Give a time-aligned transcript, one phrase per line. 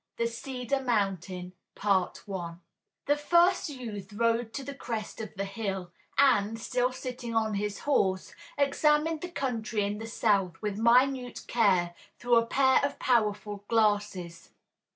[0.25, 7.35] CEDAR MOUNTAIN The first youth rode to the crest of the hill, and, still sitting
[7.35, 12.83] on his horse, examined the country in the south with minute care through a pair
[12.83, 14.49] of powerful glasses.